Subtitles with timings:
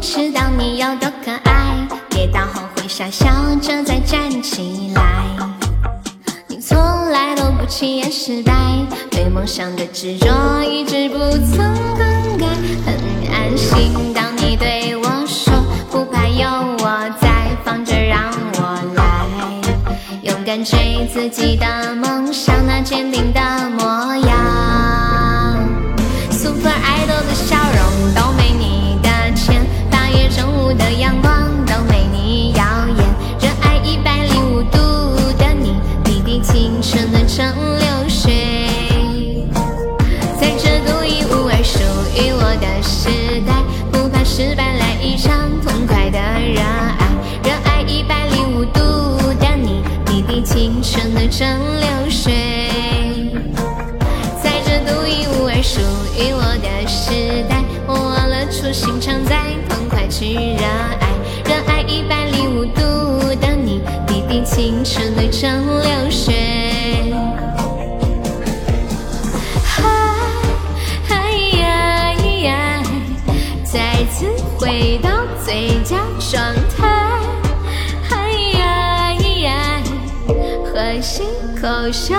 [0.00, 3.28] 知道你有多可爱，跌倒后会傻笑
[3.60, 5.24] 着再站起来。
[6.48, 6.78] 你从
[7.10, 8.52] 来都不轻言失败，
[9.10, 11.58] 对梦想的执着一直不曾
[11.98, 12.46] 更改。
[12.86, 12.96] 很
[13.30, 15.52] 安心，当你对我说
[15.90, 19.26] 不怕有我在，放着让我来，
[20.22, 23.40] 勇敢追自己的梦想，那坚定的
[23.78, 24.29] 模样。
[51.14, 51.48] 的蒸
[51.80, 52.32] 馏水。
[54.42, 55.80] 在这独一无二属
[56.16, 60.64] 于我的时代，我忘了初心常在，痛快去热
[61.00, 61.08] 爱，
[61.44, 62.80] 热爱一百零五度
[63.40, 66.34] 的你，滴滴青春的蒸馏水。
[69.64, 69.82] 嗨
[71.08, 71.14] 嗨
[71.60, 72.12] 呀
[72.44, 72.82] 呀，
[73.64, 74.26] 再次
[74.58, 75.10] 回到
[75.44, 76.69] 最佳状态。
[80.80, 81.26] 和心
[81.60, 82.16] 口笑。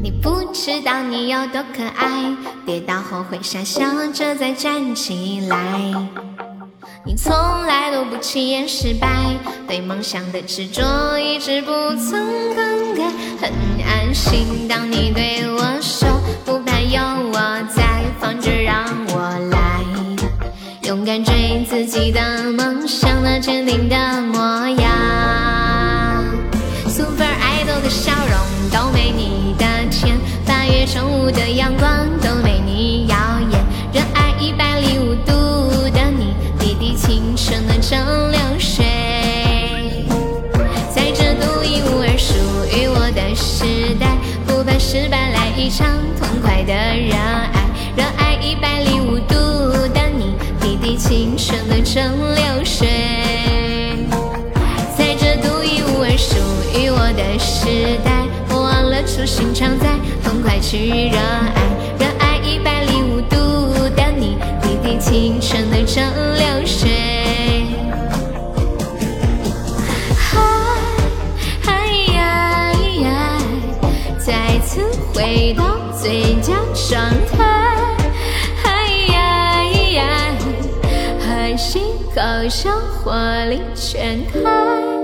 [0.00, 2.32] 你不知道你有多可爱，
[2.64, 5.58] 跌倒后会傻笑着再站起来。
[7.04, 7.32] 你从
[7.66, 9.08] 来都不轻言失败，
[9.66, 13.02] 对梦想的执着一直不曾更改。
[13.40, 13.50] 很
[13.84, 16.08] 安心，当你对我说
[16.44, 17.00] 不怕有
[17.32, 17.38] 我
[17.74, 19.80] 在，放着让我来，
[20.82, 22.20] 勇敢追自己的
[22.52, 25.65] 梦想，那坚定的模样。
[30.96, 33.16] 八月正午的阳光都没你耀
[33.50, 33.60] 眼。
[33.92, 38.00] 热爱一百零五度的你，滴滴青春的蒸
[38.32, 38.86] 馏水，
[40.94, 42.34] 在这独一无二属
[42.74, 45.86] 于我的时代，不怕失败，来一场
[46.18, 47.66] 痛快的热爱。
[47.94, 49.34] 热爱一百零五度
[49.92, 52.02] 的你，滴滴青春的蒸
[52.34, 52.88] 馏水。
[54.96, 56.36] 在这独一无二属
[56.72, 58.15] 于我的时代，
[59.24, 59.86] 心常在，
[60.22, 61.62] 痛快去热爱，
[61.98, 63.36] 热爱一百零五度
[63.96, 66.04] 的你，滴滴青春的蒸
[66.36, 66.90] 馏水。
[70.16, 70.38] 嗨
[71.62, 72.72] 嗨呀
[73.02, 73.38] 呀，
[74.18, 74.82] 再次
[75.14, 75.64] 回到
[76.00, 76.52] 最佳
[76.88, 77.44] 状态。
[78.62, 80.04] 嗨呀呀，
[81.20, 81.82] 和心
[82.14, 82.70] 高笑，
[83.02, 83.12] 活
[83.46, 84.95] 力全开。